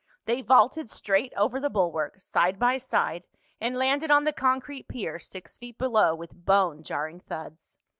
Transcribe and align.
They 0.25 0.41
vaulted 0.41 0.89
straight 0.89 1.31
over 1.37 1.59
the 1.59 1.69
bulwark, 1.69 2.19
side 2.21 2.57
by 2.57 2.79
side, 2.79 3.23
and 3.59 3.77
landed 3.77 4.09
on 4.09 4.23
the 4.23 4.33
concrete 4.33 4.87
pier 4.87 5.19
six 5.19 5.59
feet 5.59 5.77
below 5.77 6.15
with 6.15 6.33
bone 6.43 6.81
jarring 6.81 7.19
thuds. 7.19 7.77